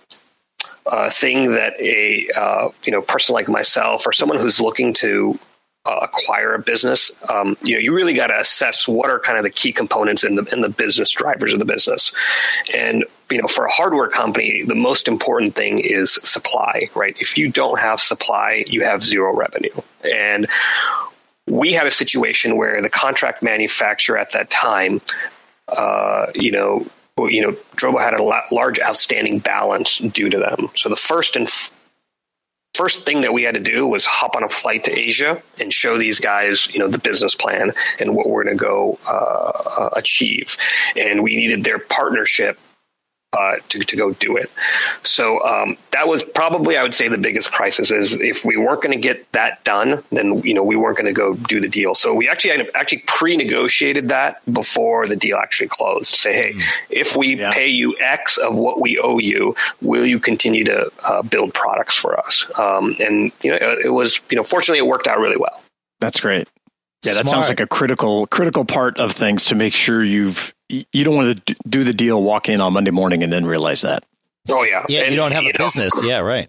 [0.86, 5.38] uh, thing that a uh, you know person like myself or someone who's looking to
[5.86, 9.38] uh, acquire a business, um, you know, you really got to assess what are kind
[9.38, 12.12] of the key components in the in the business drivers of the business.
[12.74, 17.16] And you know, for a hardware company, the most important thing is supply, right?
[17.20, 19.74] If you don't have supply, you have zero revenue.
[20.14, 20.48] And
[21.46, 25.00] we had a situation where the contract manufacturer at that time,
[25.68, 26.86] uh, you know,
[27.18, 28.22] you know, Drobo had a
[28.54, 30.68] large outstanding balance due to them.
[30.74, 31.48] So the first and
[32.76, 35.72] first thing that we had to do was hop on a flight to Asia and
[35.72, 39.52] show these guys, you know, the business plan and what we're going to go uh,
[39.78, 40.56] uh, achieve.
[40.96, 42.58] And we needed their partnership
[43.32, 44.50] uh, to, to go do it.
[45.02, 48.82] So um, that was probably, I would say, the biggest crisis is if we weren't
[48.82, 51.68] going to get that done, then you know we weren't going to go do the
[51.68, 51.94] deal.
[51.94, 56.14] So we actually actually pre-negotiated that before the deal actually closed.
[56.14, 56.62] Say, hey, mm.
[56.88, 57.50] if we yeah.
[57.52, 61.96] pay you X of what we owe you, will you continue to uh, build products
[61.96, 62.46] for us?
[62.58, 65.62] Um, and you know, it was you know, fortunately, it worked out really well.
[66.00, 66.48] That's great.
[67.04, 67.34] Yeah, that Smart.
[67.34, 71.46] sounds like a critical critical part of things to make sure you've you don't want
[71.46, 74.04] to do the deal, walk in on Monday morning, and then realize that.
[74.48, 75.02] Oh yeah, yeah.
[75.02, 75.94] And, you don't have a business.
[75.94, 76.48] Know, yeah, right.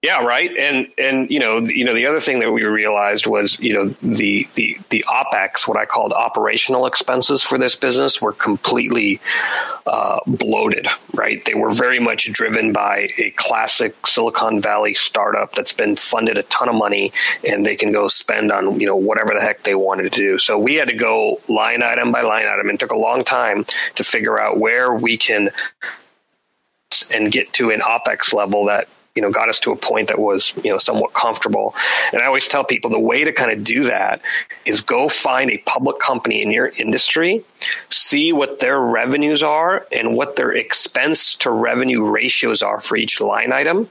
[0.00, 0.56] Yeah, right.
[0.56, 3.88] And and you know, you know, the other thing that we realized was, you know,
[3.88, 9.20] the the the opex, what I called operational expenses for this business, were completely
[9.88, 10.86] uh, bloated.
[11.12, 16.38] Right, they were very much driven by a classic Silicon Valley startup that's been funded
[16.38, 17.12] a ton of money,
[17.44, 20.38] and they can go spend on you know whatever the heck they wanted to do.
[20.38, 23.64] So we had to go line item by line item, and took a long time
[23.96, 25.50] to figure out where we can
[27.12, 30.20] and get to an opex level that you know got us to a point that
[30.20, 31.74] was you know somewhat comfortable.
[32.12, 34.22] And i always tell people the way to kind of do that
[34.64, 37.42] is go find a public company in your industry
[37.90, 43.20] see what their revenues are and what their expense to revenue ratios are for each
[43.20, 43.88] line item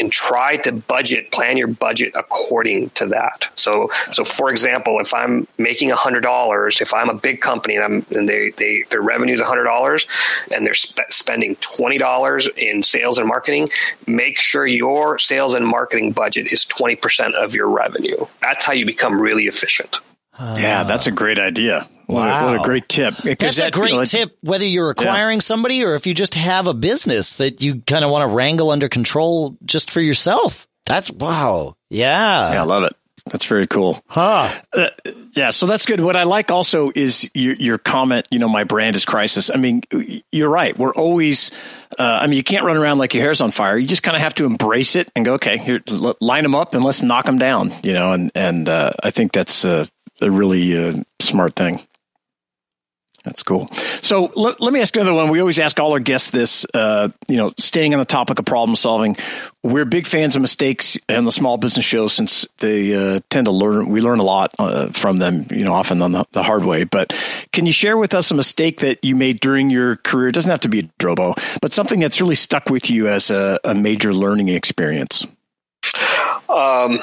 [0.00, 3.48] and try to budget, plan your budget according to that.
[3.56, 7.84] So, so for example, if I'm making hundred dollars, if I'm a big company and
[7.84, 10.06] I'm and they, they their revenue is hundred dollars,
[10.52, 13.68] and they're sp- spending twenty dollars in sales and marketing,
[14.06, 18.26] make sure your sales and marketing budget is twenty percent of your revenue.
[18.40, 20.00] That's how you become really efficient.
[20.38, 21.88] Uh, yeah, that's a great idea.
[22.14, 22.46] Wow.
[22.46, 23.14] What a, great tip.
[23.14, 25.42] That's that, a great you know, tip, whether you're acquiring yeah.
[25.42, 28.70] somebody or if you just have a business that you kind of want to wrangle
[28.70, 30.68] under control just for yourself.
[30.86, 31.76] That's wow.
[31.90, 32.52] Yeah.
[32.52, 32.94] Yeah, I love it.
[33.30, 34.02] That's very cool.
[34.06, 34.52] Huh.
[34.70, 34.88] Uh,
[35.34, 35.98] yeah, so that's good.
[36.00, 39.50] What I like also is your, your, comment, you know, my brand is crisis.
[39.52, 39.80] I mean,
[40.30, 40.76] you're right.
[40.76, 41.50] We're always,
[41.98, 43.78] uh, I mean, you can't run around like your hair's on fire.
[43.78, 45.80] You just kind of have to embrace it and go, okay, here,
[46.20, 49.32] line them up and let's knock them down, you know, and, and uh, I think
[49.32, 49.88] that's a
[50.20, 51.80] really uh, smart thing.
[53.24, 53.68] That's cool.
[54.02, 55.30] So let, let me ask another one.
[55.30, 58.44] We always ask all our guests this, uh, you know, staying on the topic of
[58.44, 59.16] problem solving.
[59.62, 63.50] We're big fans of mistakes and the small business shows since they uh, tend to
[63.50, 66.66] learn, we learn a lot uh, from them, you know, often on the, the, hard
[66.66, 66.84] way.
[66.84, 67.14] But
[67.50, 70.28] can you share with us a mistake that you made during your career?
[70.28, 73.30] It doesn't have to be a Drobo, but something that's really stuck with you as
[73.30, 75.26] a, a major learning experience.
[76.50, 77.00] Um,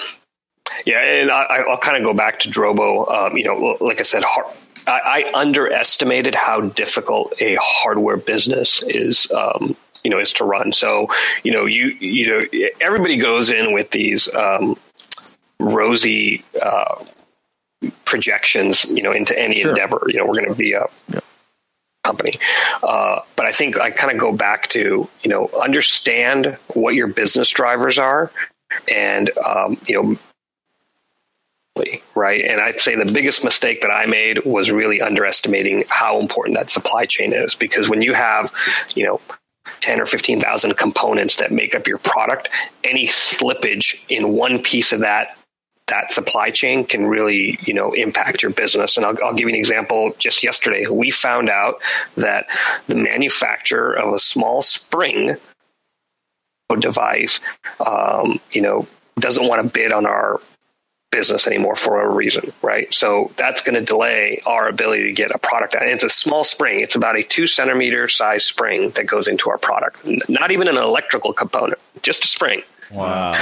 [0.86, 3.12] yeah, and I, will kind of go back to Drobo.
[3.12, 4.56] Um, you know, like I said, hard,
[4.88, 9.30] I, I, underestimated how difficult a hardware business is.
[9.32, 10.72] Um, you know, is to run.
[10.72, 11.08] So,
[11.44, 14.76] you know, you you know, everybody goes in with these um,
[15.60, 17.04] rosy uh,
[18.06, 18.86] projections.
[18.86, 19.70] You know, into any sure.
[19.70, 20.02] endeavor.
[20.08, 20.88] You know, we're going to be a
[22.04, 22.40] company.
[22.84, 27.08] Uh, but I think I kind of go back to you know understand what your
[27.08, 28.32] business drivers are,
[28.94, 30.20] and um, you know.
[32.16, 32.44] Right.
[32.44, 36.70] And I'd say the biggest mistake that I made was really underestimating how important that
[36.70, 37.56] supply chain is.
[37.56, 38.52] Because when you have,
[38.96, 39.22] you know,
[39.80, 42.50] 10 or 15,000 components that make up your product,
[42.84, 45.38] any slippage in one piece of that
[45.88, 48.96] that supply chain can really, you know, impact your business.
[48.96, 50.14] And I'll, I'll, give you an example.
[50.18, 51.82] Just yesterday, we found out
[52.16, 52.46] that
[52.88, 55.36] the manufacturer of a small spring
[56.80, 57.42] device,
[57.86, 58.88] um, you know,
[59.20, 60.40] doesn't want to bid on our
[61.12, 62.92] business anymore for a reason, right?
[62.94, 65.76] So that's going to delay our ability to get a product.
[65.76, 66.80] And it's a small spring.
[66.80, 69.98] It's about a two centimeter size spring that goes into our product.
[70.30, 72.64] Not even an electrical component, just a spring.
[72.94, 73.34] Wow.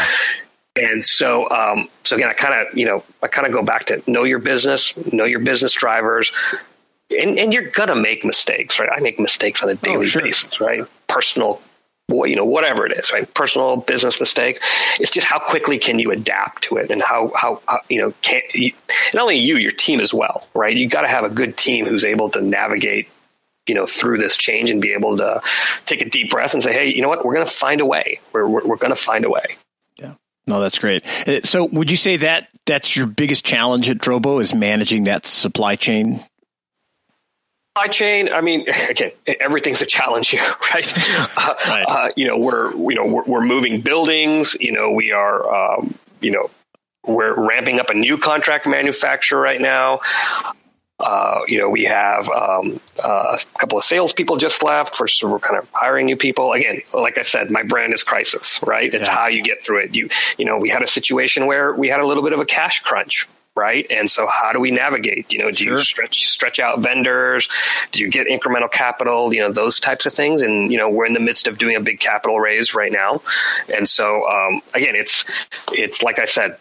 [0.75, 3.85] And so, um, so again, I kind of, you know, I kind of go back
[3.85, 6.31] to know your business, know your business drivers,
[7.17, 8.89] and, and you're gonna make mistakes, right?
[8.93, 10.21] I make mistakes on a oh, daily oh, sure.
[10.21, 10.83] basis, right?
[11.07, 11.61] Personal,
[12.09, 13.31] you know, whatever it is, right?
[13.33, 14.59] Personal business mistake.
[14.99, 18.13] It's just how quickly can you adapt to it, and how how, how you know,
[18.21, 18.73] can you,
[19.13, 20.75] not only you, your team as well, right?
[20.75, 23.09] You got to have a good team who's able to navigate
[23.67, 25.41] you know through this change and be able to
[25.85, 27.85] take a deep breath and say hey you know what we're going to find a
[27.85, 29.43] way we're, we're, we're going to find a way
[29.97, 30.13] Yeah.
[30.47, 31.05] no, that's great.
[31.27, 35.27] Uh, so, would you say that that's your biggest challenge at Drobo is managing that
[35.27, 36.25] supply chain?
[37.79, 38.29] Supply chain.
[38.33, 40.41] I mean, again, everything's a challenge here,
[40.73, 40.93] right?
[41.37, 41.85] Uh, right.
[41.87, 44.55] Uh, you know, we're you know we're, we're, moving buildings.
[44.59, 46.49] You know, we are um, you know
[47.07, 50.01] we're ramping up a new contract manufacturer right now.
[50.99, 55.31] Uh, you know, we have um, uh, a couple of salespeople just left for so
[55.31, 56.51] we're kind of hiring new people.
[56.51, 58.93] Again, like I said, my brand is crisis, right?
[58.93, 59.15] It's yeah.
[59.15, 59.95] how you get through it.
[59.95, 62.45] You, you know, we had a situation where we had a little bit of a
[62.45, 63.29] cash crunch.
[63.59, 63.85] Right.
[63.91, 65.33] And so how do we navigate?
[65.33, 65.73] You know, do sure.
[65.73, 67.49] you stretch stretch out vendors?
[67.91, 69.33] Do you get incremental capital?
[69.33, 70.41] You know, those types of things.
[70.41, 73.21] And, you know, we're in the midst of doing a big capital raise right now.
[73.75, 75.29] And so um, again, it's
[75.73, 76.57] it's like I said,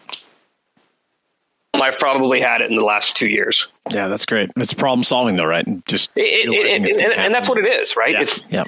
[1.73, 3.67] I've probably had it in the last two years.
[3.89, 4.51] Yeah, that's great.
[4.57, 5.65] It's problem solving, though, right?
[5.85, 8.11] Just it, it, it, and, and, that's what it is, right?
[8.11, 8.21] Yeah.
[8.21, 8.63] It's yeah.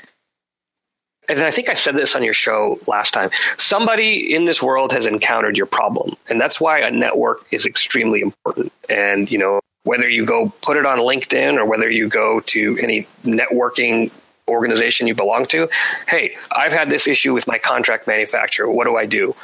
[1.37, 3.29] And I think I said this on your show last time.
[3.57, 8.21] Somebody in this world has encountered your problem, and that's why a network is extremely
[8.21, 8.71] important.
[8.89, 12.77] And you know, whether you go put it on LinkedIn or whether you go to
[12.81, 14.11] any networking
[14.47, 15.69] organization you belong to,
[16.07, 18.69] hey, I've had this issue with my contract manufacturer.
[18.69, 19.35] What do I do?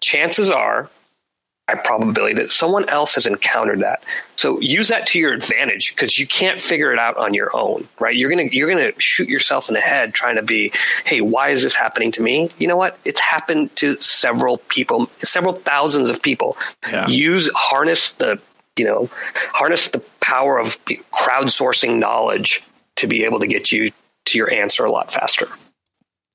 [0.00, 0.90] Chances are
[1.74, 4.02] probability that someone else has encountered that.
[4.36, 7.88] So use that to your advantage because you can't figure it out on your own,
[7.98, 8.16] right?
[8.16, 10.72] You're gonna you're gonna shoot yourself in the head trying to be,
[11.04, 12.50] hey, why is this happening to me?
[12.58, 12.98] You know what?
[13.04, 16.56] It's happened to several people, several thousands of people.
[16.88, 17.06] Yeah.
[17.08, 18.40] Use harness the
[18.78, 19.10] you know
[19.52, 22.64] harness the power of crowdsourcing knowledge
[22.96, 23.90] to be able to get you
[24.24, 25.48] to your answer a lot faster.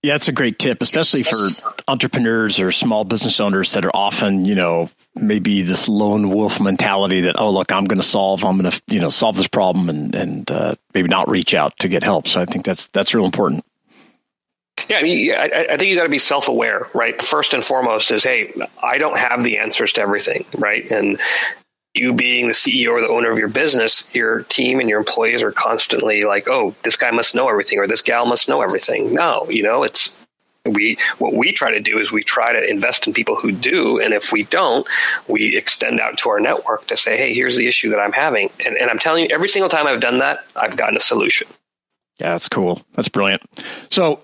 [0.04, 1.50] Yeah, it's a great tip, especially for
[1.88, 7.22] entrepreneurs or small business owners that are often, you know, maybe this lone wolf mentality
[7.22, 9.90] that, oh, look, I'm going to solve, I'm going to, you know, solve this problem
[9.90, 12.28] and, and uh, maybe not reach out to get help.
[12.28, 13.66] So I think that's, that's real important.
[14.88, 17.20] Yeah, I, mean, I, I think you got to be self aware, right?
[17.20, 20.90] First and foremost is, hey, I don't have the answers to everything, right?
[20.92, 21.20] And
[21.98, 25.44] you being the CEO or the owner of your business, your team and your employees
[25.44, 29.14] are constantly like, oh, this guy must know everything or this gal must know everything.
[29.14, 30.24] No, you know, it's
[30.66, 34.00] we what we try to do is we try to invest in people who do.
[34.00, 34.86] And if we don't
[35.28, 38.50] we extend out to our network to say hey here's the issue that i'm having.
[38.66, 41.48] And, and i'm telling you every single time i've done that i've gotten a solution
[42.20, 42.82] yeah, that's cool.
[42.94, 43.44] That's brilliant.
[43.92, 44.22] So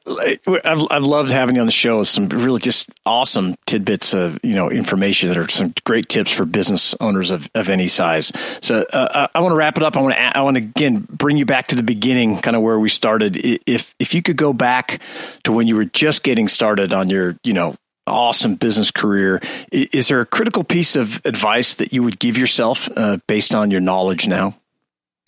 [0.66, 2.04] I've, I've loved having you on the show.
[2.04, 6.46] Some really just awesome tidbits of, you know, information that are some great tips for
[6.46, 8.32] business owners of, of any size.
[8.62, 9.96] So uh, I want to wrap it up.
[9.96, 12.64] I want to, I want to again, bring you back to the beginning, kind of
[12.64, 13.38] where we started.
[13.38, 15.00] If, if you could go back
[15.44, 17.76] to when you were just getting started on your, you know,
[18.08, 19.40] awesome business career,
[19.72, 23.72] is there a critical piece of advice that you would give yourself uh, based on
[23.72, 24.56] your knowledge now?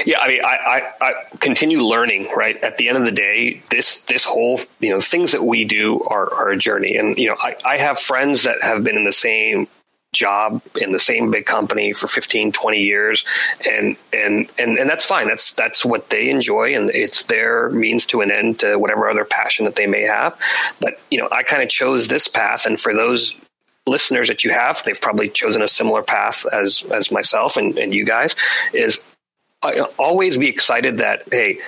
[0.04, 0.58] Yeah, I mean, I,
[1.00, 2.30] I, I, continue learning.
[2.36, 2.62] Right?
[2.62, 6.02] At the end of the day, this this whole you know things that we do
[6.04, 9.06] are, are a journey, and you know I, I have friends that have been in
[9.06, 9.68] the same
[10.16, 13.24] job in the same big company for 15 20 years.
[13.70, 15.28] And and and and that's fine.
[15.28, 16.76] That's that's what they enjoy.
[16.76, 20.40] And it's their means to an end to whatever other passion that they may have.
[20.80, 22.66] But you know I kind of chose this path.
[22.66, 23.36] And for those
[23.88, 27.94] listeners that you have they've probably chosen a similar path as as myself and, and
[27.94, 28.34] you guys
[28.74, 29.00] is
[29.98, 31.60] always be excited that hey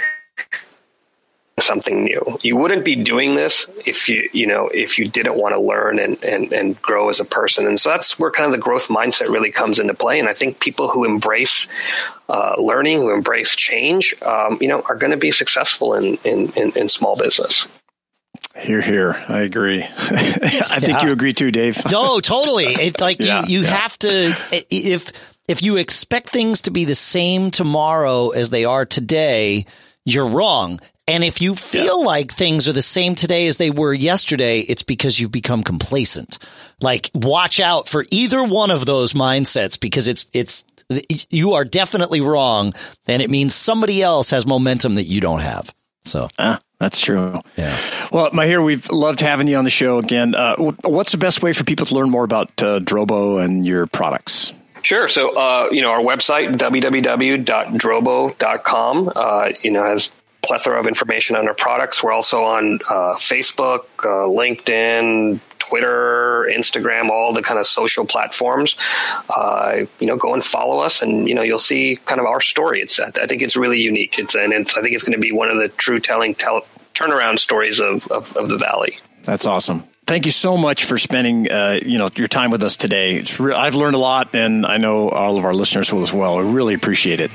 [1.59, 2.37] something new.
[2.43, 5.99] You wouldn't be doing this if you, you know, if you didn't want to learn
[5.99, 7.65] and, and, and grow as a person.
[7.65, 10.19] And so that's where kind of the growth mindset really comes into play.
[10.19, 11.67] And I think people who embrace
[12.29, 16.51] uh, learning, who embrace change, um, you know, are going to be successful in, in,
[16.55, 17.81] in, in small business.
[18.55, 19.23] Here, here.
[19.27, 19.83] I agree.
[19.97, 21.79] I think you agree too, Dave.
[21.89, 22.65] no, totally.
[22.87, 23.69] It's like yeah, you, you yeah.
[23.71, 24.35] have to,
[24.69, 25.11] if,
[25.47, 29.65] if you expect things to be the same tomorrow as they are today,
[30.05, 30.79] you're wrong.
[31.07, 32.05] And if you feel yeah.
[32.05, 36.37] like things are the same today as they were yesterday, it's because you've become complacent.
[36.81, 40.65] Like watch out for either one of those mindsets because it's, it's,
[41.29, 42.73] you are definitely wrong.
[43.07, 45.73] And it means somebody else has momentum that you don't have.
[46.03, 47.39] So, ah, that's true.
[47.57, 47.77] Yeah.
[48.11, 50.35] Well, Mihir, we've loved having you on the show again.
[50.35, 53.87] Uh, what's the best way for people to learn more about uh, Drobo and your
[53.87, 54.53] products?
[54.87, 55.09] Sure.
[55.09, 60.09] So, uh, you know, our website, www.drobo.com, uh, you know, has
[60.41, 62.01] plethora of information on our products.
[62.01, 68.77] We're also on uh, Facebook, uh, LinkedIn, Twitter, Instagram, all the kind of social platforms.
[69.29, 72.39] Uh, you know, go and follow us, and you know you'll see kind of our
[72.39, 72.79] story.
[72.79, 74.17] It's I think it's really unique.
[74.17, 76.61] It's and it's, I think it's going to be one of the true telling tell,
[76.93, 78.99] turnaround stories of, of, of the valley.
[79.23, 82.77] That's awesome thank you so much for spending uh, you know your time with us
[82.77, 83.23] today.
[83.37, 86.37] Re- I've learned a lot, and I know all of our listeners will as well.
[86.39, 87.29] I really appreciate it.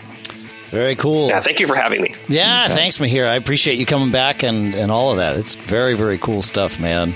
[0.70, 1.28] Very cool.
[1.28, 2.14] Yeah, thank you for having me.
[2.28, 2.74] Yeah, okay.
[2.74, 3.28] thanks, Mihir.
[3.28, 5.36] I appreciate you coming back and, and all of that.
[5.36, 7.14] It's very, very cool stuff, man.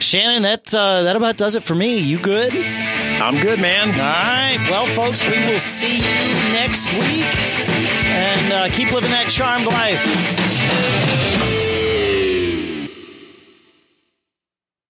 [0.00, 1.98] Shannon, that uh, that about does it for me.
[1.98, 2.52] You good?
[2.52, 3.90] I'm good, man.
[3.90, 4.58] All right.
[4.68, 7.38] Well, folks, we will see you next week,
[8.10, 11.11] and uh, keep living that charmed life.